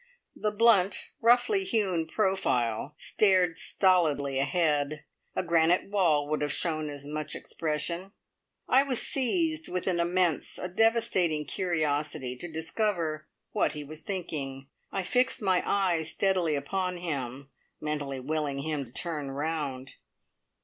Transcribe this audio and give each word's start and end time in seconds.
The 0.35 0.49
blunt, 0.49 1.11
roughly 1.21 1.63
hewn 1.63 2.07
profile 2.07 2.95
stared 2.97 3.59
stolidly 3.59 4.39
ahead. 4.39 5.03
A 5.35 5.43
granite 5.43 5.91
wall 5.91 6.27
would 6.27 6.41
have 6.41 6.51
shown 6.51 6.89
as 6.89 7.05
much 7.05 7.35
expression. 7.35 8.11
I 8.67 8.81
was 8.81 8.99
seized 8.99 9.67
with 9.67 9.85
an 9.85 9.99
immense, 9.99 10.57
a 10.57 10.67
devastating 10.67 11.45
curiosity 11.45 12.35
to 12.37 12.51
discover 12.51 13.27
what 13.51 13.73
he 13.73 13.83
was 13.83 14.01
thinking. 14.01 14.69
I 14.91 15.03
fixed 15.03 15.39
my 15.43 15.61
eyes 15.69 16.09
steadily 16.09 16.55
upon 16.55 16.97
him, 16.97 17.51
mentally 17.79 18.19
willing 18.19 18.63
him 18.63 18.85
to 18.85 18.91
turn 18.91 19.29
round. 19.29 19.97